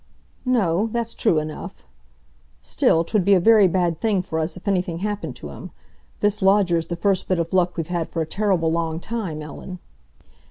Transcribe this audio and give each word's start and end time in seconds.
"No, 0.47 0.89
that's 0.91 1.13
true 1.13 1.37
enough. 1.37 1.83
Still, 2.63 3.03
'twould 3.03 3.23
be 3.23 3.35
a 3.35 3.39
very 3.39 3.67
bad 3.67 4.01
thing 4.01 4.23
for 4.23 4.39
us 4.39 4.57
if 4.57 4.67
anything 4.67 4.97
happened 4.97 5.35
to 5.35 5.49
him. 5.49 5.69
This 6.21 6.41
lodger's 6.41 6.87
the 6.87 6.95
first 6.95 7.27
bit 7.27 7.37
of 7.37 7.53
luck 7.53 7.77
we've 7.77 7.85
had 7.85 8.09
for 8.09 8.23
a 8.23 8.25
terrible 8.25 8.71
long 8.71 8.99
time, 8.99 9.43
Ellen." 9.43 9.77